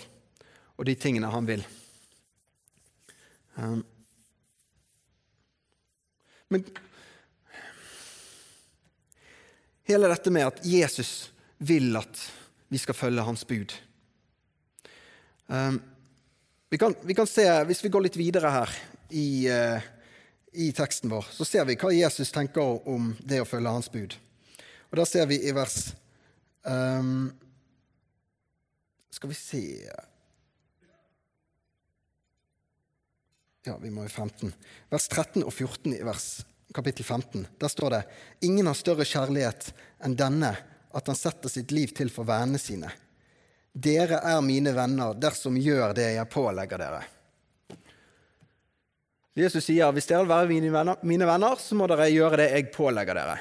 [0.79, 1.65] og de tingene han vil.
[3.59, 3.83] Um,
[6.49, 6.65] men
[9.89, 11.13] hele dette med at Jesus
[11.59, 12.23] vil at
[12.73, 13.75] vi skal følge hans bud
[16.69, 18.73] vi kan, vi kan, se, Hvis vi går litt videre her
[19.09, 19.87] i, uh,
[20.53, 24.19] i, teksten vår, så ser vi hva Jesus tenker om det å følge hans bud.
[24.91, 25.95] Og Da ser vi i vers
[26.69, 27.31] um,
[29.13, 29.65] Skal vi se
[33.69, 34.53] Ja, vi må i 15.
[34.89, 36.29] Vers 13 og 14 i vers,
[36.73, 37.49] kapittel 15.
[37.61, 38.05] Der står det
[38.49, 39.73] Ingen har større kjærlighet
[40.05, 40.55] enn denne,
[40.97, 42.89] at han setter sitt liv til for vennene sine.
[43.79, 47.03] Dere er mine venner dersom gjør det jeg pålegger dere.
[49.39, 52.49] Jesus sier hvis dere vil være mine venner, mine venner, så må dere gjøre det
[52.57, 53.37] jeg pålegger dere.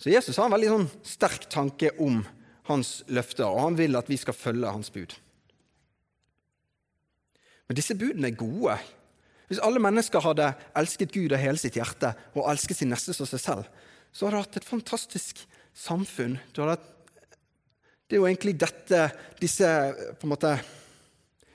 [0.00, 2.22] Så Jesus har en veldig sånn sterk tanke om
[2.70, 5.12] hans løfter, og han vil at vi skal følge hans bud.
[7.68, 8.78] Men disse budene er gode.
[9.50, 13.28] Hvis alle mennesker hadde elsket Gud av hele sitt hjerte og elsket sin neste som
[13.28, 13.68] seg selv,
[14.12, 15.44] så hadde det hatt et fantastisk
[15.76, 16.38] samfunn.
[16.56, 16.80] Du Hadde,
[18.12, 18.98] det er jo egentlig dette,
[19.40, 19.68] disse
[20.28, 20.50] måte,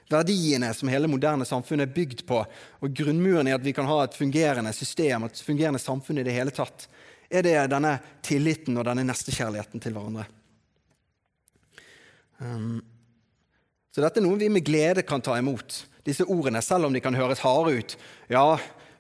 [0.10, 2.40] verdiene som hele moderne samfunn er bygd på,
[2.82, 6.34] og grunnmuren i at vi kan ha et fungerende system, et fungerende samfunn i det
[6.34, 6.88] hele tatt,
[7.30, 7.92] er det denne
[8.26, 10.26] tilliten og denne nestekjærligheten til hverandre.
[12.42, 12.80] Um,
[13.94, 17.04] så dette er noe vi med glede kan ta imot, disse ordene, selv om de
[17.06, 17.98] kan høres harde ut.
[18.34, 18.56] Ja,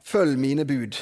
[0.05, 0.99] følg mine bud.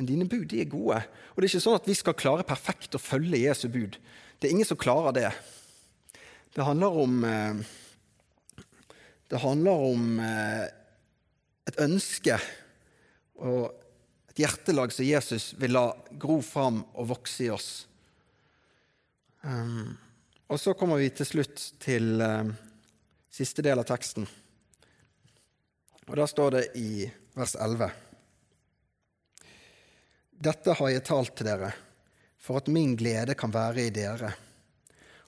[0.00, 1.02] Men dine bud de er gode.
[1.34, 4.00] Og det er ikke sånn at vi skal klare perfekt å følge Jesu bud.
[4.40, 5.30] Det er ingen som klarer det.
[6.56, 7.56] Det handler om eh,
[9.28, 10.62] Det handler om eh,
[11.68, 12.38] et ønske
[13.36, 13.74] og
[14.30, 17.68] et hjertelag som Jesus vil la gro fram og vokse i oss.
[19.42, 19.98] Um,
[20.48, 22.24] og så kommer vi til slutt til
[23.28, 24.24] siste del av teksten.
[26.06, 27.04] Og Da står det i
[27.36, 27.90] vers 11.
[30.48, 31.74] Dette har jeg talt til dere,
[32.40, 34.32] for at min glede kan være i dere,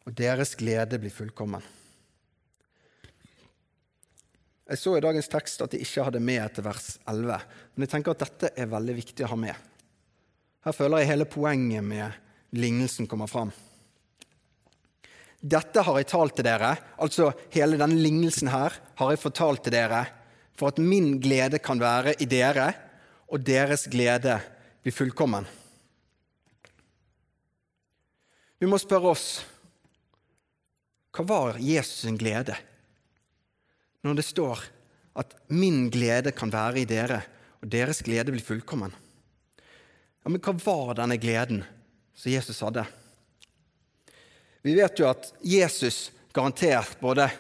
[0.09, 1.61] og deres glede blir fullkommen.
[4.69, 7.37] Jeg så i dagens tekst at de ikke hadde med etter vers 11,
[7.75, 9.67] men jeg tenker at dette er veldig viktig å ha med.
[10.65, 13.53] Her føler jeg hele poenget med lignelsen kommer fram.
[15.39, 19.77] Dette har jeg talt til dere, altså hele denne lignelsen her har jeg fortalt til
[19.77, 20.07] dere,
[20.57, 22.73] for at min glede kan være i dere,
[23.29, 24.41] og deres glede
[24.83, 25.45] blir fullkommen.
[28.59, 29.29] Vi må spørre oss
[31.19, 32.55] hva var Jesus' sin glede
[34.07, 34.63] når det står
[35.19, 37.23] at 'min glede kan være i dere',
[37.61, 38.95] og deres glede blir fullkommen?
[40.25, 41.65] Ja, Men hva var denne gleden
[42.15, 42.87] som Jesus hadde?
[44.63, 47.31] Vi vet jo at Jesus garantert både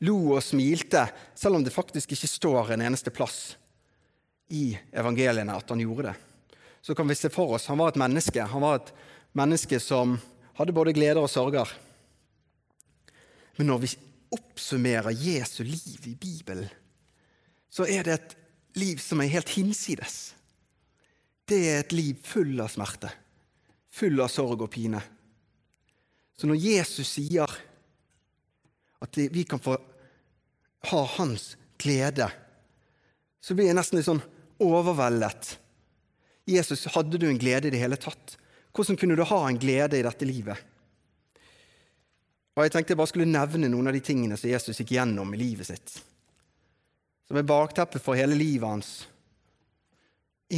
[0.00, 3.56] lo og smilte, selv om det faktisk ikke står en eneste plass
[4.50, 6.16] i evangeliene at han gjorde det
[6.80, 8.42] så kan vi se for oss han var et menneske.
[8.42, 8.92] Han var et
[9.36, 10.18] menneske som
[10.56, 11.68] hadde både gleder og sorger.
[13.58, 13.90] Men når vi
[14.34, 16.68] oppsummerer Jesu liv i Bibelen,
[17.68, 18.34] så er det et
[18.78, 20.18] liv som er helt hinsides.
[21.48, 23.10] Det er et liv full av smerte,
[23.90, 25.00] full av sorg og pine.
[26.38, 27.50] Så når Jesus sier
[29.02, 29.74] at vi kan få
[30.90, 32.28] ha hans glede,
[33.42, 34.22] så blir jeg nesten litt sånn
[34.62, 35.56] overveldet.
[36.48, 38.36] Jesus, hadde du en glede i det hele tatt?
[38.74, 40.58] Hvordan kunne du ha en glede i dette livet?
[42.58, 45.30] Og Jeg tenkte jeg bare skulle nevne noen av de tingene som Jesus gikk gjennom
[45.30, 45.92] i livet sitt.
[47.30, 48.88] Som er bakteppet for hele livet hans.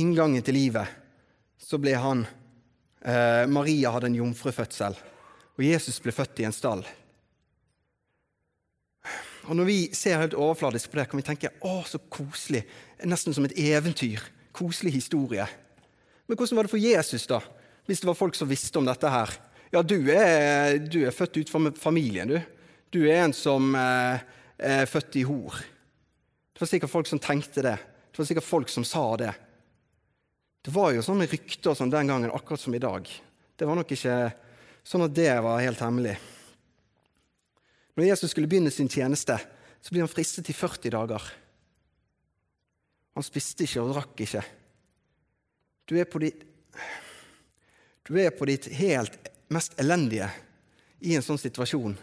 [0.00, 0.88] Inngangen til livet.
[1.60, 2.22] Så ble han
[3.04, 4.96] eh, Maria hadde en jomfrufødsel,
[5.58, 6.86] og Jesus ble født i en stall.
[9.50, 12.64] Og Når vi ser helt overfladisk på det, kan vi tenke å, så koselig.
[13.04, 14.24] Nesten som et eventyr.
[14.56, 15.44] Koselig historie.
[16.24, 17.42] Men hvordan var det for Jesus, da?
[17.84, 19.36] Hvis det var folk som visste om dette her?
[19.70, 22.40] Ja, du er, du er født utenfor familien, du.
[22.90, 24.22] Du er en som eh,
[24.58, 25.60] er født i hor.
[26.50, 27.76] Det var sikkert folk som tenkte det.
[28.10, 29.30] Det var sikkert folk som sa det.
[30.66, 33.06] Det var jo sånne rykter som den gangen, akkurat som i dag.
[33.56, 34.16] Det var nok ikke
[34.82, 36.18] sånn at det var helt hemmelig.
[37.94, 39.38] Når Jesus skulle begynne sin tjeneste,
[39.80, 41.30] så ble han fristet i 40 dager.
[43.14, 44.42] Han spiste ikke og drakk ikke.
[45.86, 46.42] Du er på ditt,
[48.10, 50.30] er på ditt helt mest elendige
[51.00, 51.96] i en sånn situasjon.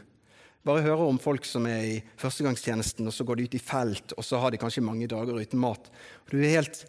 [0.67, 4.15] Bare høre om folk som er i førstegangstjenesten, og så går de ut i felt,
[4.17, 5.87] og så har de kanskje mange dager uten mat.
[6.27, 6.81] Du, helt,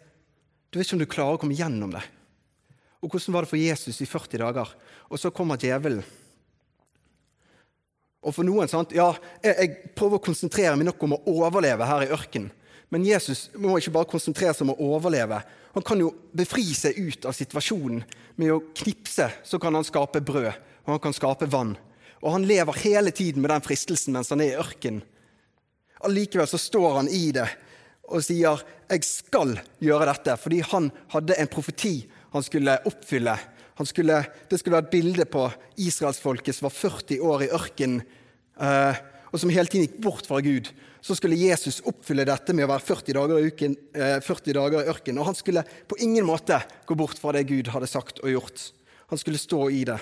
[0.69, 2.03] du vet ikke om du klarer å komme gjennom det.
[2.99, 4.73] Og hvordan var det for Jesus i 40 dager?
[5.07, 6.03] Og så kommer djevelen.
[8.19, 11.87] Og for noen, sant, ja, jeg, jeg prøver å konsentrere meg nok om å overleve
[11.87, 12.51] her i ørkenen.
[12.89, 15.41] Men Jesus må ikke bare konsentrere seg om å overleve.
[15.75, 18.01] Han kan jo befri seg ut av situasjonen
[18.41, 19.29] med å knipse.
[19.45, 20.49] Så kan han skape brød,
[20.85, 21.75] og han kan skape vann.
[22.19, 25.05] Og han lever hele tiden med den fristelsen mens han er i ørkenen.
[26.07, 27.47] Allikevel så står han i det
[28.09, 33.37] og sier 'jeg skal gjøre dette', fordi han hadde en profeti han skulle oppfylle.
[33.79, 35.45] Han skulle, det skulle være et bilde på
[35.77, 38.01] israelsfolket som var 40 år i ørkenen.
[38.59, 38.95] Uh,
[39.31, 40.67] og som hele tiden gikk bort fra Gud,
[41.01, 44.81] så skulle Jesus oppfylle dette med å være 40 dager i, uken, 40 eh, dager
[44.81, 45.21] i ørkenen.
[45.21, 48.65] Og han skulle på ingen måte gå bort fra det Gud hadde sagt og gjort.
[49.09, 49.97] Han skulle stå i det.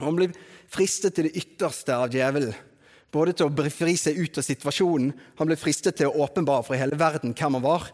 [0.00, 0.28] Og han ble
[0.72, 2.54] fristet til det ytterste av djevelen.
[3.12, 6.80] Både til å befri seg ut av situasjonen, han ble fristet til å åpenbare for
[6.80, 7.90] hele verden hvem han var.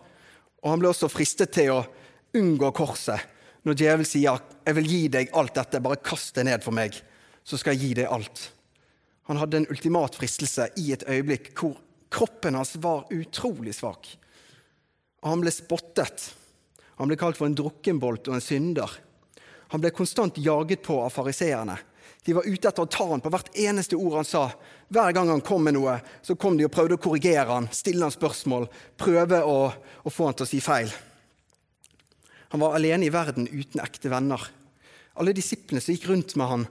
[0.62, 1.82] Og han ble også fristet til å
[2.38, 3.18] unngå korset.
[3.66, 7.02] Når djevelen sier 'Jeg vil gi deg alt dette, bare kast det ned for meg',
[7.44, 8.48] så skal jeg gi deg alt'.
[9.28, 11.76] Han hadde en ultimat fristelse i et øyeblikk hvor
[12.10, 14.10] kroppen hans var utrolig svak.
[15.22, 16.30] Og han ble spottet.
[16.98, 18.90] Han ble kalt for en drukkenbolt og en synder.
[19.72, 21.76] Han ble konstant jaget på av fariseerne.
[22.24, 24.48] De var ute etter å ta han på hvert eneste ord han sa.
[24.92, 28.04] Hver gang han kom med noe, så kom de og prøvde å korrigere han, stille
[28.04, 28.66] han spørsmål,
[29.00, 30.92] prøve å, å få han til å si feil.
[32.52, 34.44] Han var alene i verden uten ekte venner.
[35.20, 36.66] Alle disiplene som gikk rundt med han,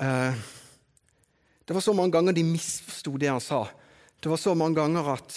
[0.00, 0.42] eh,
[1.64, 3.64] det var så mange ganger de misforsto det han sa.
[4.24, 5.34] Det var så mange ganger at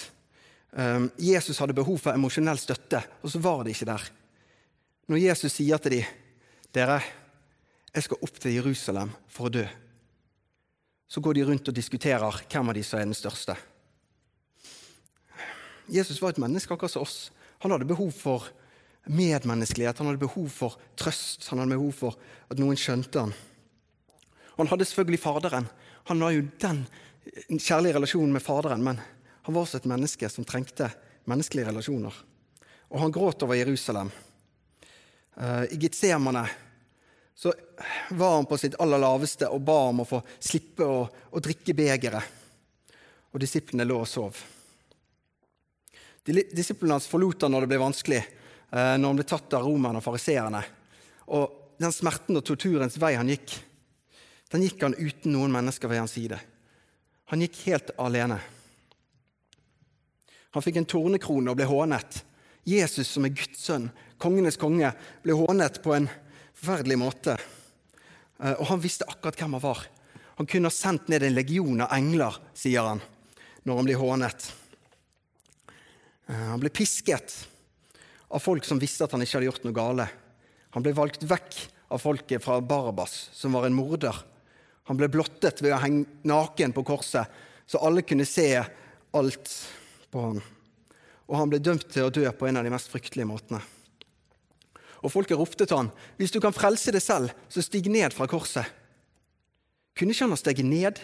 [0.71, 4.03] um, Jesus hadde behov for emosjonell støtte, og så var det ikke der.
[5.11, 6.13] Når Jesus sier til dem
[6.71, 7.01] dere,
[7.91, 9.65] jeg skal opp til Jerusalem for å dø,
[11.03, 13.57] så går de rundt og diskuterer hvem av de som er den største.
[15.91, 17.17] Jesus var et menneske akkurat som oss.
[17.65, 18.45] Han hadde behov for
[19.11, 22.15] medmenneskelighet, han hadde behov for trøst, han hadde behov for
[22.47, 23.35] at noen skjønte han.
[24.61, 25.67] Han hadde selvfølgelig Faderen,
[26.07, 26.85] han var jo den
[27.59, 28.99] kjærlige relasjon med Faderen, men
[29.47, 30.89] han var også et menneske som trengte
[31.27, 32.15] menneskelige relasjoner.
[32.91, 34.09] Og han gråt over Jerusalem.
[35.37, 36.45] Uh, I Getsemane
[37.35, 37.53] så
[38.09, 41.75] var han på sitt aller laveste og ba om å få slippe å, å drikke
[41.77, 42.33] begeret.
[43.31, 44.39] Og disiplene lå og sov.
[46.27, 48.23] Disiplene hans forlot han når det ble vanskelig,
[48.73, 50.63] uh, når han ble tatt av romerne og fariseerne.
[51.37, 53.53] Og den smerten og torturens vei han gikk,
[54.51, 56.39] den gikk han uten noen mennesker ved hans side.
[57.31, 58.39] Han gikk helt alene.
[60.55, 62.21] Han fikk en tornekrone og ble hånet.
[62.67, 64.89] Jesus, som er Guds sønn, kongenes konge,
[65.23, 66.07] ble hånet på en
[66.57, 67.35] forferdelig måte.
[68.39, 69.83] Eh, og han visste akkurat hvem han var.
[70.37, 73.03] Han kunne ha sendt ned en legion av engler, sier han,
[73.65, 74.47] når han blir hånet.
[76.27, 77.37] Eh, han ble pisket
[78.27, 80.07] av folk som visste at han ikke hadde gjort noe gale.
[80.75, 81.59] Han ble valgt vekk
[81.95, 84.15] av folket fra Barabas, som var en morder.
[84.87, 87.27] Han ble blottet ved å henge naken på korset,
[87.67, 88.49] så alle kunne se
[89.17, 89.51] alt
[90.11, 90.39] på ham.
[91.27, 93.61] Og han ble dømt til å dø på en av de mest fryktelige måtene.
[95.03, 98.25] og folket ropte til han, 'Hvis du kan frelse deg selv, så stig ned fra
[98.25, 98.65] korset.'
[99.95, 100.99] Kunne ikke han ha steget ned?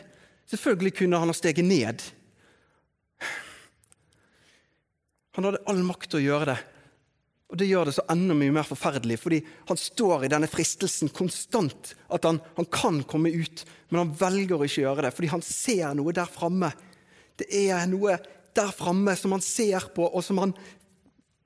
[0.47, 2.01] Selvfølgelig kunne han ha steget ned.
[5.34, 6.57] Han hadde all makt til å gjøre det.
[7.54, 9.38] Og Det gjør det så enda mye mer forferdelig, fordi
[9.70, 11.91] han står i denne fristelsen konstant.
[12.10, 15.45] At han, han kan komme ut, men han velger å ikke gjøre det, fordi han
[15.45, 16.72] ser noe der framme.
[17.38, 18.18] Det er noe
[18.58, 20.56] der framme som han ser på, og som han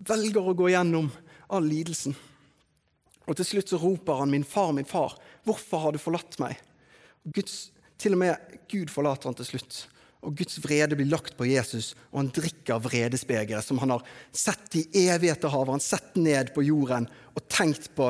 [0.07, 1.11] velger å gå gjennom
[1.51, 2.15] all lidelsen.
[3.27, 6.55] Og Til slutt så roper han, 'Min far, min far, hvorfor har du forlatt meg?'
[7.35, 9.89] Guds, til og med Gud forlater han til slutt
[10.25, 14.05] og Guds vrede blir lagt på Jesus, og han drikker vredesbegeret som han har
[14.35, 15.75] sett i evigheter havet.
[15.77, 17.05] Han sett ned på jorden
[17.35, 18.09] og tenkt på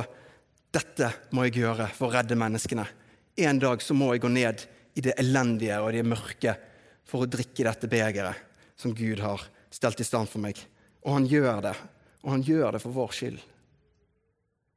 [0.74, 2.86] dette må jeg gjøre for å redde menneskene.
[3.38, 4.64] En dag så må jeg gå ned
[4.98, 6.56] i det elendige og det mørke
[7.08, 8.44] for å drikke dette begeret
[8.80, 9.44] som Gud har
[9.74, 10.60] stelt i stand for meg.
[11.06, 11.76] Og han gjør det.
[12.26, 13.40] Og han gjør det for vår skyld.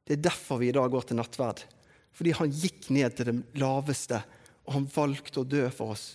[0.07, 1.63] Det er derfor vi i dag går til nattverd.
[2.15, 4.19] Fordi han gikk ned til det laveste,
[4.67, 6.05] og han valgte å dø for oss.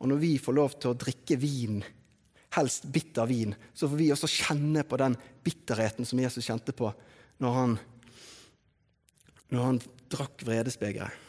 [0.00, 1.82] Og når vi får lov til å drikke vin,
[2.56, 6.90] helst bitter vin, så får vi også kjenne på den bitterheten som Jesus kjente på
[7.40, 7.74] når han,
[9.52, 9.80] når han
[10.10, 11.28] drakk vredesbegeret.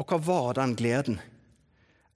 [0.00, 1.18] Og hva var den gleden?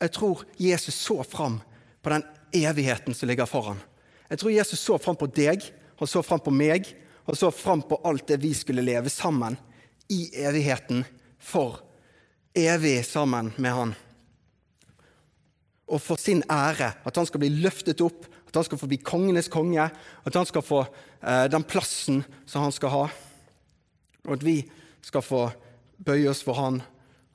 [0.01, 1.59] Jeg tror Jesus så fram
[2.01, 2.25] på den
[2.57, 3.83] evigheten som ligger foran.
[4.31, 5.67] Jeg tror Jesus så fram på deg,
[5.99, 6.89] han så fram på meg,
[7.27, 9.59] han så fram på alt det vi skulle leve sammen
[10.13, 11.05] i evigheten
[11.41, 11.83] for
[12.57, 13.95] evig sammen med han
[15.87, 16.93] og for sin ære.
[17.05, 20.49] At han skal bli løftet opp, at han skal få bli kongenes konge, at han
[20.49, 23.05] skal få eh, den plassen som han skal ha.
[24.25, 24.61] Og at vi
[25.05, 25.47] skal få
[26.05, 26.81] bøye oss for han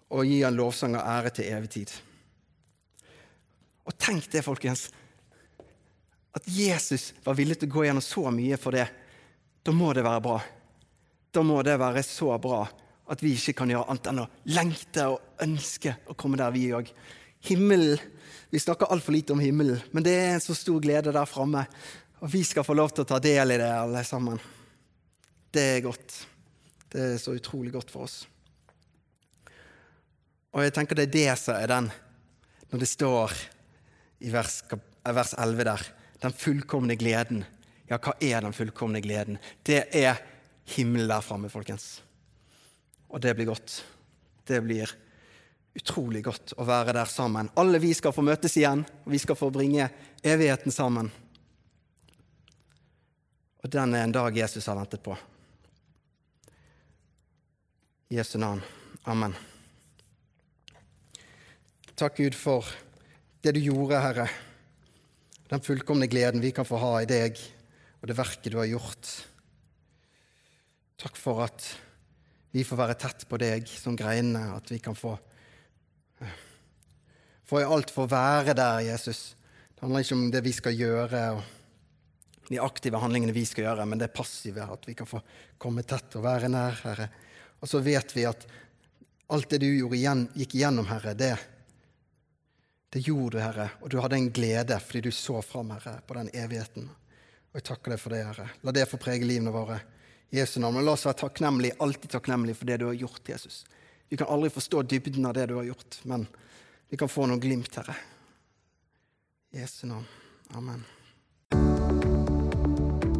[0.10, 1.92] og gi han lovsang og ære til evig tid.
[3.86, 4.88] Og tenk det, folkens.
[6.34, 8.86] At Jesus var villig til å gå gjennom så mye for det.
[9.66, 10.38] Da må det være bra.
[11.34, 12.64] Da må det være så bra
[13.10, 16.68] at vi ikke kan gjøre annet enn å lengte og ønske å komme der, vi
[16.78, 16.90] òg.
[17.48, 18.00] Himmelen
[18.50, 21.68] vi snakker altfor lite om himmelen, men det er en så stor glede der framme.
[22.20, 24.40] Og vi skal få lov til å ta del i det, alle sammen.
[25.54, 26.16] Det er godt.
[26.90, 28.24] Det er så utrolig godt for oss.
[30.50, 31.92] Og jeg tenker det er det som er den,
[32.72, 33.36] når det står
[34.26, 34.64] i vers,
[35.06, 35.84] vers 11 der,
[36.26, 37.44] den fullkomne gleden.
[37.90, 39.38] Ja, hva er den fullkomne gleden?
[39.66, 40.18] Det er
[40.74, 42.00] himmelen der framme, folkens.
[43.14, 43.78] Og det blir godt.
[44.50, 45.06] Det blir godt
[45.80, 47.50] utrolig godt å være der sammen.
[47.60, 49.90] Alle vi skal få møtes igjen, og vi skal få bringe
[50.24, 51.12] evigheten sammen.
[53.60, 55.16] Og den er en dag Jesus har ventet på.
[58.10, 58.62] I Jesu navn.
[59.10, 59.36] Amen.
[62.00, 62.68] Takk, Gud, for
[63.44, 64.30] det du gjorde, Herre.
[65.50, 67.40] Den fullkomne gleden vi kan få ha i deg
[68.00, 69.10] og det verket du har gjort.
[71.00, 71.66] Takk for at
[72.56, 75.14] vi får være tett på deg som greinene, at vi kan få
[77.50, 79.22] får jeg alt for å være der, Jesus.
[79.74, 83.86] Det handler ikke om det vi skal gjøre, og de aktive handlingene vi skal gjøre,
[83.90, 85.22] men det passive, at vi kan få
[85.62, 87.08] komme tett og være nær, Herre.
[87.60, 88.46] Og så vet vi at
[89.34, 91.36] alt det du igjen, gikk igjennom, Herre, det,
[92.94, 93.68] det gjorde du, Herre.
[93.82, 96.90] Og du hadde en glede fordi du så fram, Herre, på den evigheten.
[97.50, 98.48] Og jeg takker deg for det, Herre.
[98.66, 99.80] La det få prege livene våre.
[100.34, 100.78] Jesu navn.
[100.82, 103.64] Og la oss være takknemlige, alltid takknemlige for det du har gjort, Jesus.
[104.10, 106.26] Vi kan aldri forstå dybden av det du har gjort, men
[106.90, 107.96] vi kan få noen glimt, Herre.
[109.54, 110.06] I Jesu navn.
[110.58, 110.86] Amen.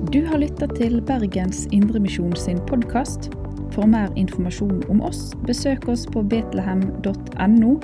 [0.10, 3.30] Du har lytta til Bergens Indremisjon sin podkast.
[3.76, 7.76] For mer informasjon om oss, besøk oss på betlehem.no,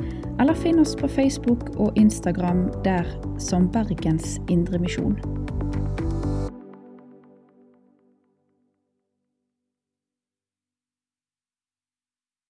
[0.41, 3.05] eller finn oss på Facebook og Instagram der
[3.37, 5.19] som Bergens Indremisjon.